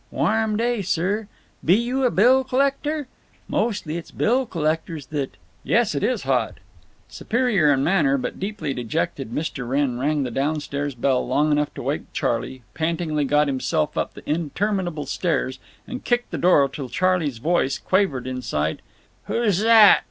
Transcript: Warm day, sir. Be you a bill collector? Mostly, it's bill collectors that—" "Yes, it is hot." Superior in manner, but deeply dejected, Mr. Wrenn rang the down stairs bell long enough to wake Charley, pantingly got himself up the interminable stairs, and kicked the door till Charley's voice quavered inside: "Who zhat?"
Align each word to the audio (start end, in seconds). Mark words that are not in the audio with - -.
Warm 0.09 0.57
day, 0.57 0.81
sir. 0.81 1.27
Be 1.63 1.75
you 1.75 2.05
a 2.05 2.09
bill 2.09 2.43
collector? 2.43 3.07
Mostly, 3.47 3.97
it's 3.97 4.09
bill 4.09 4.47
collectors 4.47 5.05
that—" 5.05 5.37
"Yes, 5.63 5.93
it 5.93 6.03
is 6.03 6.23
hot." 6.23 6.55
Superior 7.07 7.71
in 7.71 7.83
manner, 7.83 8.17
but 8.17 8.39
deeply 8.39 8.73
dejected, 8.73 9.29
Mr. 9.29 9.69
Wrenn 9.69 9.99
rang 9.99 10.23
the 10.23 10.31
down 10.31 10.59
stairs 10.59 10.95
bell 10.95 11.27
long 11.27 11.51
enough 11.51 11.71
to 11.75 11.83
wake 11.83 12.11
Charley, 12.13 12.63
pantingly 12.73 13.25
got 13.25 13.45
himself 13.45 13.95
up 13.95 14.15
the 14.15 14.27
interminable 14.27 15.05
stairs, 15.05 15.59
and 15.85 16.03
kicked 16.03 16.31
the 16.31 16.37
door 16.39 16.67
till 16.67 16.89
Charley's 16.89 17.37
voice 17.37 17.77
quavered 17.77 18.25
inside: 18.25 18.81
"Who 19.25 19.51
zhat?" 19.51 19.99